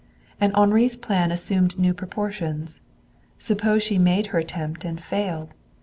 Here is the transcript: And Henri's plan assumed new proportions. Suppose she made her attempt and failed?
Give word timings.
And 0.39 0.51
Henri's 0.55 0.95
plan 0.95 1.31
assumed 1.31 1.77
new 1.77 1.93
proportions. 1.93 2.79
Suppose 3.37 3.83
she 3.83 3.99
made 3.99 4.27
her 4.33 4.39
attempt 4.39 4.83
and 4.83 4.99
failed? 4.99 5.53